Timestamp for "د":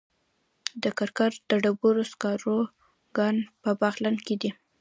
0.83-0.85, 1.49-1.51